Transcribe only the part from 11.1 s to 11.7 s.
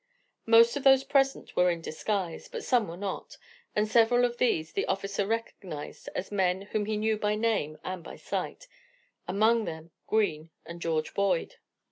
Boyd.